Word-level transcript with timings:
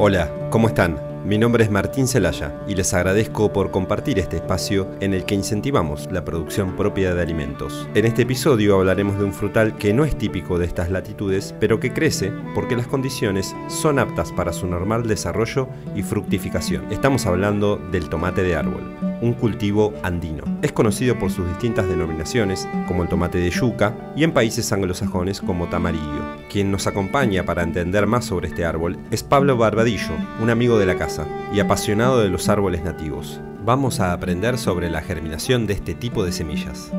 Hola, 0.00 0.30
¿cómo 0.50 0.68
están? 0.68 0.96
Mi 1.24 1.38
nombre 1.38 1.64
es 1.64 1.72
Martín 1.72 2.06
Celaya 2.06 2.54
y 2.68 2.76
les 2.76 2.94
agradezco 2.94 3.52
por 3.52 3.72
compartir 3.72 4.20
este 4.20 4.36
espacio 4.36 4.86
en 5.00 5.12
el 5.12 5.24
que 5.24 5.34
incentivamos 5.34 6.08
la 6.12 6.24
producción 6.24 6.76
propia 6.76 7.16
de 7.16 7.20
alimentos. 7.20 7.88
En 7.96 8.04
este 8.04 8.22
episodio 8.22 8.76
hablaremos 8.76 9.18
de 9.18 9.24
un 9.24 9.32
frutal 9.32 9.76
que 9.76 9.92
no 9.92 10.04
es 10.04 10.16
típico 10.16 10.56
de 10.56 10.66
estas 10.66 10.92
latitudes, 10.92 11.52
pero 11.58 11.80
que 11.80 11.92
crece 11.92 12.32
porque 12.54 12.76
las 12.76 12.86
condiciones 12.86 13.56
son 13.66 13.98
aptas 13.98 14.30
para 14.30 14.52
su 14.52 14.68
normal 14.68 15.08
desarrollo 15.08 15.68
y 15.96 16.04
fructificación. 16.04 16.92
Estamos 16.92 17.26
hablando 17.26 17.78
del 17.90 18.08
tomate 18.08 18.44
de 18.44 18.54
árbol 18.54 19.07
un 19.20 19.32
cultivo 19.34 19.92
andino. 20.02 20.44
Es 20.62 20.72
conocido 20.72 21.18
por 21.18 21.30
sus 21.30 21.46
distintas 21.48 21.88
denominaciones, 21.88 22.68
como 22.86 23.02
el 23.02 23.08
tomate 23.08 23.38
de 23.38 23.50
yuca, 23.50 23.94
y 24.16 24.24
en 24.24 24.32
países 24.32 24.72
anglosajones 24.72 25.40
como 25.40 25.68
tamarillo. 25.68 26.22
Quien 26.50 26.70
nos 26.70 26.86
acompaña 26.86 27.44
para 27.44 27.62
entender 27.62 28.06
más 28.06 28.24
sobre 28.24 28.48
este 28.48 28.64
árbol 28.64 28.98
es 29.10 29.22
Pablo 29.22 29.56
Barbadillo, 29.56 30.14
un 30.40 30.50
amigo 30.50 30.78
de 30.78 30.86
la 30.86 30.96
casa 30.96 31.26
y 31.52 31.60
apasionado 31.60 32.20
de 32.20 32.28
los 32.28 32.48
árboles 32.48 32.82
nativos. 32.82 33.40
Vamos 33.64 34.00
a 34.00 34.12
aprender 34.12 34.56
sobre 34.58 34.90
la 34.90 35.02
germinación 35.02 35.66
de 35.66 35.74
este 35.74 35.94
tipo 35.94 36.24
de 36.24 36.32
semillas. 36.32 36.90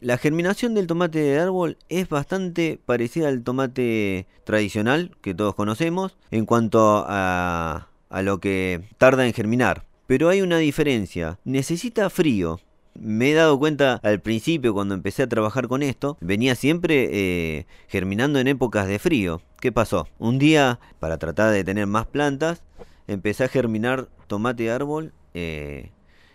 La 0.00 0.18
germinación 0.18 0.74
del 0.74 0.88
tomate 0.88 1.20
de 1.20 1.38
árbol 1.38 1.78
es 1.88 2.08
bastante 2.08 2.80
parecida 2.84 3.28
al 3.28 3.44
tomate 3.44 4.26
tradicional 4.44 5.12
que 5.20 5.32
todos 5.32 5.54
conocemos 5.54 6.16
en 6.32 6.44
cuanto 6.44 7.04
a, 7.06 7.86
a 8.10 8.22
lo 8.22 8.40
que 8.40 8.82
tarda 8.98 9.26
en 9.26 9.32
germinar. 9.32 9.84
Pero 10.06 10.28
hay 10.28 10.42
una 10.42 10.58
diferencia. 10.58 11.38
Necesita 11.44 12.10
frío. 12.10 12.60
Me 12.94 13.30
he 13.30 13.34
dado 13.34 13.58
cuenta 13.58 14.00
al 14.02 14.20
principio 14.20 14.74
cuando 14.74 14.94
empecé 14.94 15.22
a 15.22 15.28
trabajar 15.28 15.66
con 15.66 15.82
esto, 15.82 16.18
venía 16.20 16.54
siempre 16.54 17.08
eh, 17.10 17.66
germinando 17.88 18.38
en 18.38 18.48
épocas 18.48 18.86
de 18.86 18.98
frío. 18.98 19.40
¿Qué 19.60 19.72
pasó? 19.72 20.08
Un 20.18 20.38
día, 20.38 20.78
para 20.98 21.16
tratar 21.16 21.52
de 21.52 21.64
tener 21.64 21.86
más 21.86 22.06
plantas, 22.06 22.62
empecé 23.06 23.44
a 23.44 23.48
germinar 23.48 24.08
tomate 24.26 24.70
árbol 24.70 25.12
eh, 25.32 25.90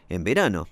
en 0.09 0.23
verano. 0.23 0.67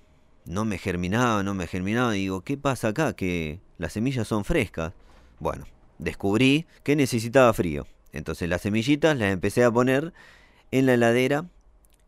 No 0.45 0.65
me 0.65 0.77
germinaba, 0.77 1.43
no 1.43 1.53
me 1.53 1.67
germinaba. 1.67 2.15
Y 2.15 2.21
digo, 2.21 2.41
¿qué 2.41 2.57
pasa 2.57 2.87
acá? 2.87 3.13
Que 3.13 3.59
las 3.77 3.93
semillas 3.93 4.27
son 4.27 4.45
frescas. 4.45 4.93
Bueno, 5.39 5.65
descubrí 5.99 6.65
que 6.83 6.95
necesitaba 6.95 7.53
frío. 7.53 7.85
Entonces 8.11 8.49
las 8.49 8.61
semillitas 8.61 9.17
las 9.17 9.31
empecé 9.31 9.63
a 9.63 9.71
poner 9.71 10.13
en 10.71 10.85
la 10.85 10.93
heladera 10.93 11.45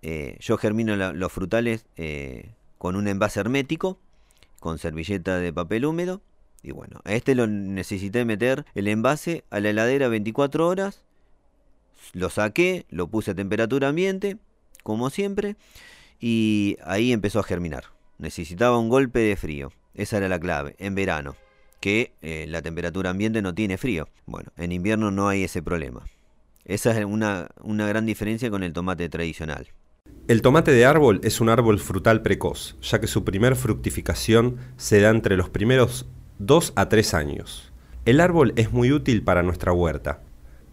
eh, 0.01 0.37
yo 0.39 0.57
germino 0.57 0.95
los 0.95 1.31
frutales 1.31 1.85
eh, 1.95 2.51
con 2.77 2.95
un 2.95 3.07
envase 3.07 3.39
hermético, 3.39 3.99
con 4.59 4.77
servilleta 4.77 5.37
de 5.37 5.53
papel 5.53 5.85
húmedo. 5.85 6.21
Y 6.63 6.71
bueno, 6.71 7.01
a 7.05 7.13
este 7.13 7.35
lo 7.35 7.47
necesité 7.47 8.25
meter 8.25 8.65
el 8.75 8.87
envase 8.87 9.43
a 9.49 9.59
la 9.59 9.69
heladera 9.69 10.07
24 10.07 10.67
horas. 10.67 11.03
Lo 12.13 12.29
saqué, 12.29 12.85
lo 12.89 13.07
puse 13.07 13.31
a 13.31 13.35
temperatura 13.35 13.89
ambiente, 13.89 14.37
como 14.83 15.09
siempre, 15.09 15.55
y 16.19 16.77
ahí 16.83 17.11
empezó 17.11 17.39
a 17.39 17.43
germinar. 17.43 17.85
Necesitaba 18.17 18.79
un 18.79 18.89
golpe 18.89 19.19
de 19.19 19.35
frío. 19.35 19.71
Esa 19.93 20.17
era 20.17 20.29
la 20.29 20.39
clave, 20.39 20.75
en 20.79 20.95
verano, 20.95 21.35
que 21.79 22.13
eh, 22.21 22.45
la 22.47 22.61
temperatura 22.61 23.09
ambiente 23.09 23.41
no 23.41 23.53
tiene 23.53 23.77
frío. 23.77 24.07
Bueno, 24.25 24.51
en 24.57 24.71
invierno 24.71 25.11
no 25.11 25.27
hay 25.27 25.43
ese 25.43 25.61
problema. 25.61 26.05
Esa 26.65 26.97
es 26.97 27.05
una, 27.05 27.49
una 27.61 27.87
gran 27.87 28.05
diferencia 28.05 28.49
con 28.49 28.63
el 28.63 28.73
tomate 28.73 29.09
tradicional. 29.09 29.67
El 30.27 30.41
tomate 30.41 30.71
de 30.71 30.85
árbol 30.85 31.21
es 31.23 31.39
un 31.39 31.47
árbol 31.47 31.79
frutal 31.79 32.21
precoz, 32.21 32.75
ya 32.81 32.99
que 32.99 33.07
su 33.07 33.23
primer 33.23 33.55
fructificación 33.55 34.57
se 34.75 34.99
da 34.99 35.09
entre 35.09 35.37
los 35.37 35.47
primeros 35.49 36.05
2 36.39 36.73
a 36.75 36.89
3 36.89 37.13
años. 37.13 37.71
El 38.03 38.19
árbol 38.19 38.51
es 38.57 38.73
muy 38.73 38.91
útil 38.91 39.23
para 39.23 39.41
nuestra 39.41 39.71
huerta. 39.71 40.19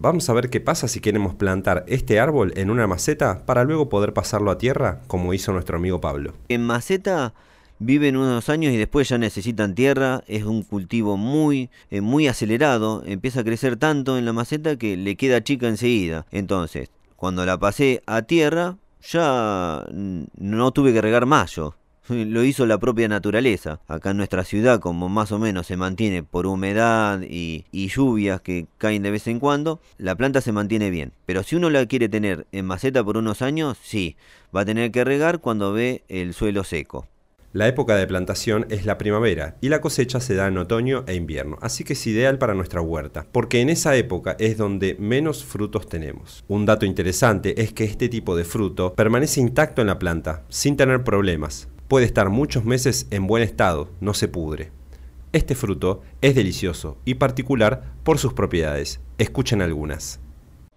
Vamos 0.01 0.29
a 0.29 0.33
ver 0.33 0.51
qué 0.51 0.59
pasa 0.61 0.89
si 0.89 0.99
queremos 0.99 1.37
plantar 1.37 1.85
este 1.87 2.19
árbol 2.19 2.53
en 2.57 2.69
una 2.69 2.89
maceta 2.89 3.47
para 3.47 3.63
luego 3.63 3.89
poder 3.89 4.13
pasarlo 4.13 4.51
a 4.51 4.59
tierra, 4.59 5.03
como 5.07 5.33
hizo 5.33 5.53
nuestro 5.53 5.77
amigo 5.77 6.01
Pablo. 6.01 6.35
En 6.49 6.67
maceta 6.67 7.33
viven 7.79 8.17
unos 8.17 8.49
años 8.49 8.73
y 8.73 8.77
después 8.77 9.09
ya 9.09 9.19
necesitan 9.19 9.77
tierra, 9.77 10.25
es 10.27 10.43
un 10.43 10.65
cultivo 10.65 11.17
muy, 11.17 11.71
eh, 11.93 12.01
muy 12.01 12.27
acelerado, 12.27 13.05
empieza 13.07 13.43
a 13.43 13.45
crecer 13.45 13.77
tanto 13.77 14.19
en 14.19 14.25
la 14.25 14.33
maceta 14.33 14.75
que 14.75 14.97
le 14.97 15.15
queda 15.15 15.45
chica 15.45 15.69
enseguida. 15.69 16.27
Entonces, 16.33 16.91
cuando 17.15 17.47
la 17.47 17.57
pasé 17.57 18.03
a 18.07 18.23
tierra, 18.23 18.79
ya 19.11 19.85
no 19.91 20.71
tuve 20.73 20.93
que 20.93 21.01
regar 21.01 21.27
más 21.27 21.53
yo. 21.53 21.75
Lo 22.09 22.45
hizo 22.45 22.67
la 22.67 22.79
propia 22.79 23.09
naturaleza. 23.09 23.81
Acá 23.89 24.11
en 24.11 24.19
nuestra 24.19 24.45
ciudad, 24.45 24.81
como 24.81 25.09
más 25.09 25.33
o 25.33 25.39
menos 25.39 25.67
se 25.67 25.77
mantiene 25.77 26.23
por 26.23 26.47
humedad 26.47 27.21
y, 27.23 27.65
lluvias 27.73 28.41
que 28.41 28.67
caen 28.79 29.03
de 29.03 29.11
vez 29.11 29.27
en 29.27 29.41
cuando, 29.41 29.81
la 29.99 30.15
planta 30.15 30.41
se 30.41 30.53
mantiene 30.53 30.91
bien. 30.91 31.13
Pero 31.27 31.43
si 31.43 31.57
uno 31.57 31.71
la 31.71 31.87
quiere 31.87 32.09
tener 32.09 32.47
en 32.53 32.67
maceta 32.67 33.03
por 33.03 33.17
unos 33.17 33.43
años, 33.43 33.79
sí, 33.83 34.17
va 34.55 34.63
a 34.63 34.65
tener 34.65 34.91
que 34.91 35.05
regar 35.05 35.41
cuando 35.41 35.73
ve 35.73 36.05
el 36.09 36.35
suelo 36.35 36.65
seco. 36.65 37.07
La 37.55 37.69
época 37.69 37.95
de 37.95 38.09
plantación 38.09 38.67
es 38.69 38.85
la 38.85 38.99
primavera 38.99 39.57
y 39.61 39.69
la 39.69 39.81
cosecha 39.81 40.19
se 40.19 40.35
da 40.35 40.49
en 40.49 40.59
otoño 40.59 41.05
e 41.07 41.15
invierno, 41.15 41.57
así 41.61 41.85
que 41.85 41.93
es 41.93 42.05
ideal 42.09 42.37
para 42.37 42.53
nuestra 42.53 42.81
huerta, 42.81 43.29
porque 43.31 43.61
en 43.61 43.71
esa 43.71 43.95
época 43.95 44.35
es 44.41 44.57
donde 44.57 44.97
menos 44.99 45.45
frutos 45.45 45.89
tenemos. 45.89 46.43
Un 46.49 46.67
dato 46.67 46.85
interesante 46.85 47.63
es 47.63 47.73
que 47.73 47.85
este 47.85 48.09
tipo 48.09 48.35
de 48.35 48.45
fruto 48.45 48.93
permanece 48.95 49.41
intacto 49.41 49.83
en 49.83 49.87
la 49.87 50.01
planta, 50.01 50.43
sin 50.49 50.77
tener 50.77 51.05
problemas. 51.05 51.69
Puede 51.87 52.07
estar 52.07 52.29
muchos 52.29 52.65
meses 52.65 53.07
en 53.13 53.29
buen 53.29 53.45
estado, 53.45 53.89
no 54.01 54.15
se 54.15 54.27
pudre. 54.27 54.73
Este 55.33 55.55
fruto 55.55 56.03
es 56.23 56.35
delicioso 56.35 56.99
y 57.05 57.15
particular 57.15 57.85
por 58.03 58.19
sus 58.19 58.33
propiedades. 58.33 58.99
Escuchen 59.17 59.63
algunas. 59.63 60.19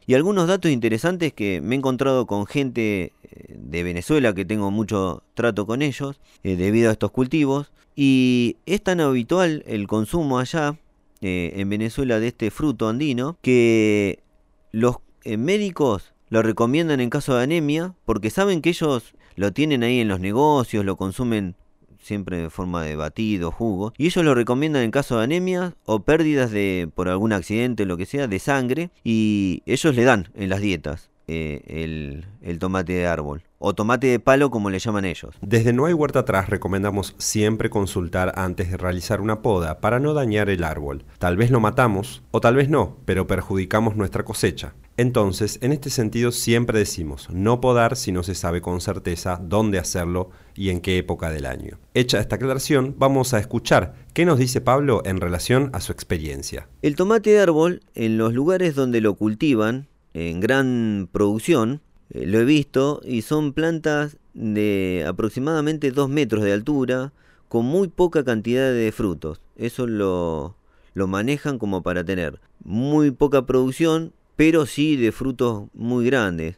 Y 0.09 0.13
algunos 0.13 0.47
datos 0.47 0.71
interesantes 0.71 1.33
que 1.33 1.59
me 1.59 1.75
he 1.75 1.77
encontrado 1.79 2.27
con 2.27 2.45
gente 2.45 3.11
de 3.49 3.83
Venezuela, 3.83 4.33
que 4.33 4.45
tengo 4.45 4.71
mucho 4.71 5.23
trato 5.33 5.65
con 5.65 5.81
ellos, 5.81 6.19
eh, 6.43 6.55
debido 6.55 6.89
a 6.89 6.93
estos 6.93 7.11
cultivos. 7.11 7.71
Y 7.95 8.57
es 8.65 8.83
tan 8.83 8.99
habitual 8.99 9.63
el 9.67 9.87
consumo 9.87 10.39
allá, 10.39 10.77
eh, 11.21 11.53
en 11.55 11.69
Venezuela, 11.69 12.19
de 12.19 12.27
este 12.27 12.51
fruto 12.51 12.87
andino, 12.87 13.37
que 13.41 14.23
los 14.71 14.97
médicos 15.25 16.13
lo 16.29 16.41
recomiendan 16.41 16.99
en 16.99 17.09
caso 17.09 17.35
de 17.35 17.43
anemia, 17.43 17.95
porque 18.05 18.29
saben 18.29 18.61
que 18.61 18.69
ellos 18.69 19.15
lo 19.35 19.53
tienen 19.53 19.83
ahí 19.83 19.99
en 19.99 20.07
los 20.07 20.19
negocios, 20.19 20.83
lo 20.85 20.95
consumen 20.95 21.55
siempre 21.99 22.37
de 22.37 22.49
forma 22.49 22.83
de 22.83 22.95
batido, 22.95 23.51
jugo, 23.51 23.93
y 23.97 24.05
ellos 24.07 24.23
lo 24.23 24.33
recomiendan 24.33 24.83
en 24.83 24.91
caso 24.91 25.17
de 25.17 25.25
anemia 25.25 25.75
o 25.85 25.99
pérdidas 25.99 26.51
de 26.51 26.89
por 26.93 27.09
algún 27.09 27.33
accidente, 27.33 27.85
lo 27.85 27.97
que 27.97 28.05
sea, 28.05 28.27
de 28.27 28.39
sangre, 28.39 28.89
y 29.03 29.61
ellos 29.65 29.95
le 29.95 30.03
dan 30.03 30.29
en 30.35 30.49
las 30.49 30.61
dietas. 30.61 31.09
Eh, 31.29 31.61
el, 31.67 32.25
el, 32.41 32.57
tomate 32.57 32.93
de 32.93 33.05
árbol 33.05 33.43
o 33.59 33.75
tomate 33.75 34.07
de 34.07 34.19
palo 34.19 34.49
como 34.49 34.69
le 34.69 34.79
llaman 34.79 35.03
ellos. 35.03 35.35
Desde 35.41 35.73
No 35.73 35.85
hay 35.85 35.91
huerta 35.91 36.19
atrás 36.19 36.49
recomendamos 36.49 37.15
siempre 37.17 37.69
consultar 37.69 38.31
antes 38.37 38.71
de 38.71 38.77
realizar 38.77 39.19
una 39.19 39.41
poda 39.41 39.81
para 39.81 39.99
no 39.99 40.13
dañar 40.13 40.49
el 40.49 40.63
árbol. 40.63 41.03
Tal 41.19 41.35
vez 41.35 41.51
lo 41.51 41.59
matamos 41.59 42.23
o 42.31 42.39
tal 42.39 42.55
vez 42.55 42.69
no, 42.69 42.95
pero 43.03 43.27
perjudicamos 43.27 43.97
nuestra 43.97 44.23
cosecha. 44.23 44.73
Entonces, 44.95 45.59
en 45.61 45.73
este 45.73 45.89
sentido 45.89 46.31
siempre 46.31 46.79
decimos 46.79 47.29
no 47.29 47.59
podar 47.59 47.97
si 47.97 48.13
no 48.13 48.23
se 48.23 48.33
sabe 48.33 48.61
con 48.61 48.79
certeza 48.79 49.37
dónde 49.43 49.79
hacerlo 49.79 50.29
y 50.55 50.69
en 50.69 50.79
qué 50.79 50.97
época 50.97 51.29
del 51.29 51.45
año. 51.45 51.77
Hecha 51.93 52.19
esta 52.19 52.37
aclaración, 52.37 52.95
vamos 52.97 53.33
a 53.33 53.39
escuchar 53.39 53.93
qué 54.13 54.25
nos 54.25 54.39
dice 54.39 54.61
Pablo 54.61 55.01
en 55.03 55.19
relación 55.19 55.71
a 55.73 55.81
su 55.81 55.91
experiencia. 55.91 56.69
El 56.81 56.95
tomate 56.95 57.31
de 57.31 57.41
árbol, 57.41 57.81
en 57.95 58.17
los 58.17 58.33
lugares 58.33 58.75
donde 58.75 59.01
lo 59.01 59.15
cultivan, 59.15 59.87
en 60.17 60.39
gran 60.39 61.09
producción, 61.11 61.81
eh, 62.09 62.25
lo 62.25 62.39
he 62.39 62.45
visto, 62.45 63.01
y 63.05 63.21
son 63.21 63.53
plantas 63.53 64.17
de 64.33 65.05
aproximadamente 65.07 65.91
2 65.91 66.09
metros 66.09 66.43
de 66.43 66.53
altura, 66.53 67.13
con 67.49 67.65
muy 67.65 67.87
poca 67.87 68.23
cantidad 68.23 68.71
de 68.71 68.91
frutos. 68.91 69.41
Eso 69.55 69.87
lo, 69.87 70.55
lo 70.93 71.07
manejan 71.07 71.59
como 71.59 71.83
para 71.83 72.03
tener 72.03 72.39
muy 72.63 73.11
poca 73.11 73.45
producción 73.45 74.13
pero 74.37 74.67
sí 74.67 74.95
de 74.95 75.11
frutos 75.11 75.65
muy 75.73 76.05
grandes. 76.05 76.55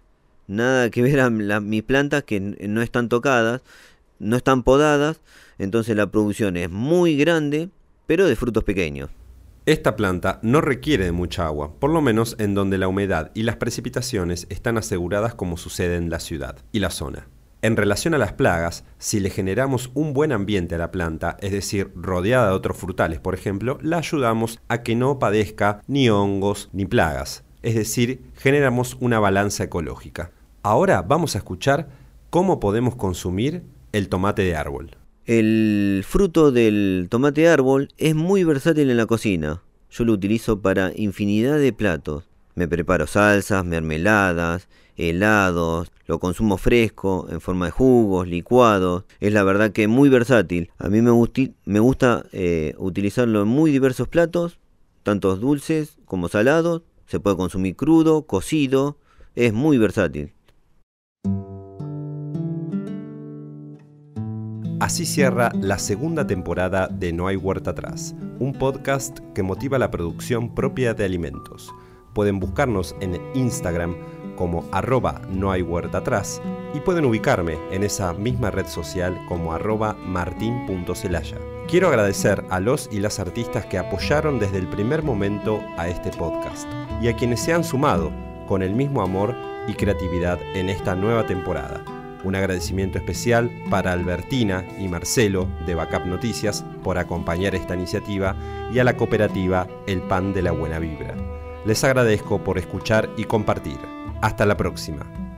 Nada 0.48 0.92
que 0.92 1.01
ver 1.01 1.22
a 1.22 1.30
mis 1.30 1.83
plantas 1.83 2.24
que 2.24 2.39
no 2.39 2.81
están 2.81 3.10
tocadas, 3.10 3.62
no 4.19 4.36
están 4.36 4.63
podadas, 4.63 5.22
entonces 5.57 5.95
la 5.95 6.12
producción 6.12 6.57
es 6.57 6.69
muy 6.69 7.16
grande, 7.16 7.69
pero 8.06 8.28
de 8.28 8.36
frutos 8.36 8.63
pequeños. 8.63 9.10
Esta 9.65 9.95
planta 9.95 10.39
no 10.41 10.61
requiere 10.61 11.06
de 11.06 11.11
mucha 11.11 11.45
agua, 11.45 11.73
por 11.79 11.91
lo 11.91 12.01
menos 12.01 12.35
en 12.39 12.56
donde 12.56 12.77
la 12.77 12.88
humedad 12.88 13.31
y 13.33 13.44
las 13.44 13.57
precipitaciones 13.57 14.47
están 14.50 14.77
aseguradas 14.77 15.35
como 15.35 15.57
sucede 15.57 15.97
en 15.97 16.09
la 16.09 16.19
ciudad 16.19 16.57
y 16.71 16.79
la 16.79 16.89
zona. 16.89 17.27
En 17.61 17.75
relación 17.75 18.13
a 18.13 18.17
las 18.17 18.33
plagas, 18.33 18.85
si 18.97 19.19
le 19.19 19.29
generamos 19.29 19.91
un 19.94 20.13
buen 20.13 20.31
ambiente 20.31 20.75
a 20.75 20.77
la 20.77 20.91
planta, 20.91 21.38
es 21.41 21.51
decir, 21.51 21.91
rodeada 21.95 22.47
de 22.47 22.56
otros 22.56 22.77
frutales, 22.77 23.19
por 23.19 23.35
ejemplo, 23.35 23.77
la 23.81 23.97
ayudamos 23.97 24.59
a 24.69 24.81
que 24.81 24.95
no 24.95 25.19
padezca 25.19 25.81
ni 25.88 26.09
hongos 26.09 26.69
ni 26.71 26.85
plagas 26.85 27.44
es 27.61 27.75
decir, 27.75 28.21
generamos 28.35 28.97
una 29.00 29.19
balanza 29.19 29.63
ecológica. 29.63 30.31
Ahora 30.63 31.01
vamos 31.01 31.35
a 31.35 31.39
escuchar 31.39 31.89
cómo 32.29 32.59
podemos 32.59 32.95
consumir 32.95 33.63
el 33.91 34.09
tomate 34.09 34.44
de 34.44 34.56
árbol. 34.56 34.91
El 35.31 36.04
fruto 36.08 36.52
del 36.52 37.06
tomate 37.08 37.48
árbol 37.48 37.90
es 38.00 38.16
muy 38.16 38.44
versátil 38.44 38.90
en 38.90 38.98
la 38.98 39.06
cocina. 39.06 39.62
Yo 39.92 40.04
lo 40.04 40.14
utilizo 40.14 40.60
para 40.60 40.92
infinidad 40.96 41.60
de 41.60 41.72
platos. 41.72 42.24
Me 42.56 42.68
preparo 42.68 43.06
salsas, 43.06 43.64
mermeladas, 43.64 44.68
helados, 44.98 45.92
lo 46.08 46.18
consumo 46.18 46.58
fresco, 46.58 47.28
en 47.30 47.42
forma 47.42 47.66
de 47.66 47.72
jugos, 47.72 48.28
licuados. 48.28 49.04
Es 49.20 49.31
la 49.31 49.44
verdad 49.44 49.72
que 49.72 49.88
muy 49.88 50.10
versátil. 50.10 50.72
A 50.80 50.90
mí 50.90 51.00
me, 51.00 51.12
me 51.66 51.80
gusta 51.80 52.26
eh, 52.31 52.74
utilizarlo 52.80 53.44
en 53.44 53.50
muy 53.50 53.70
diversos 53.70 54.08
platos, 54.08 54.58
tanto 55.04 55.36
dulces 55.36 56.00
como 56.06 56.28
salados. 56.28 56.81
Se 57.06 57.20
puede 57.20 57.38
consumir 57.38 57.76
crudo, 57.76 58.24
cocido. 58.24 58.98
Es 59.36 59.54
muy 59.54 59.78
versátil. 59.78 60.31
Así 64.80 65.06
cierra 65.06 65.52
la 65.60 65.78
segunda 65.78 66.26
temporada 66.26 66.88
de 66.88 67.12
No 67.12 67.28
hay 67.28 67.36
huerta 67.36 67.72
atrás, 67.72 68.16
un 68.40 68.54
podcast 68.54 69.20
que 69.36 69.44
motiva 69.44 69.78
la 69.78 69.92
producción 69.92 70.56
propia 70.56 70.94
de 70.94 71.04
alimentos. 71.04 71.76
Pueden 72.14 72.40
buscarnos 72.40 72.96
en 73.02 73.20
Instagram 73.34 73.98
como 74.38 74.64
arroba 74.72 75.22
no 75.30 75.52
hay 75.52 75.64
huerta 75.64 75.98
atrás 75.98 76.42
y 76.74 76.80
pueden 76.80 77.04
ubicarme 77.04 77.58
en 77.72 77.84
esa 77.84 78.14
misma 78.14 78.52
red 78.52 78.68
social 78.68 79.20
como 79.28 79.52
arroba. 79.52 79.98
Quiero 81.68 81.90
agradecer 81.90 82.46
a 82.50 82.62
los 82.62 82.90
y 82.90 83.02
las 83.02 83.20
artistas 83.20 83.66
que 83.66 83.78
apoyaron 83.78 84.40
desde 84.40 84.60
el 84.60 84.68
primer 84.70 85.04
momento 85.04 85.62
a 85.78 85.90
este 85.90 86.10
podcast 86.12 86.70
y 87.02 87.10
a 87.10 87.16
quienes 87.18 87.42
se 87.42 87.52
han 87.52 87.66
sumado 87.66 88.14
con 88.48 88.64
el 88.64 88.74
mismo 88.74 89.02
amor 89.02 89.36
y 89.68 89.74
creatividad 89.74 90.40
en 90.56 90.70
esta 90.70 90.96
nueva 90.96 91.26
temporada. 91.28 91.99
Un 92.24 92.36
agradecimiento 92.36 92.98
especial 92.98 93.50
para 93.69 93.94
Albertina 93.94 94.66
y 94.77 94.88
Marcelo 94.88 95.48
de 95.66 95.75
Backup 95.75 96.06
Noticias 96.06 96.66
por 96.83 96.98
acompañar 96.98 97.56
esta 97.56 97.75
iniciativa 97.75 98.36
y 98.74 98.80
a 98.80 98.83
la 98.83 98.98
cooperativa 98.98 99.68
El 99.88 100.01
Pan 100.01 100.33
de 100.33 100.42
la 100.42 100.51
Buena 100.51 100.80
Vibra. 100.80 101.16
Les 101.66 101.83
agradezco 101.83 102.44
por 102.44 102.57
escuchar 102.57 103.10
y 103.18 103.24
compartir. 103.24 103.77
Hasta 104.21 104.45
la 104.45 104.57
próxima. 104.57 105.29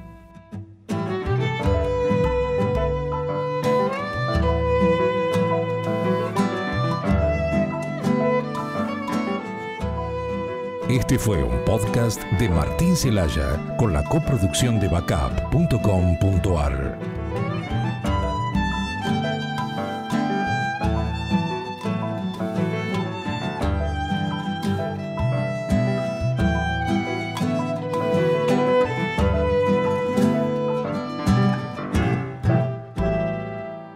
Este 11.01 11.18
fue 11.18 11.44
un 11.44 11.65
podcast 11.65 12.21
de 12.39 12.48
Martín 12.48 12.95
Celaya 12.95 13.75
con 13.75 13.92
la 13.92 14.03
coproducción 14.03 14.80
de 14.80 14.88
backup.com.ar. 14.88 17.00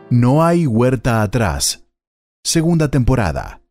No 0.10 0.44
hay 0.44 0.66
huerta 0.66 1.22
atrás. 1.22 1.86
Segunda 2.44 2.90
temporada. 2.90 3.62